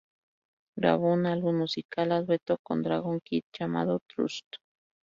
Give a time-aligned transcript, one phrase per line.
[0.75, 4.47] Grabó un álbum musical a dueto con Dragon Kid llamado "Trust!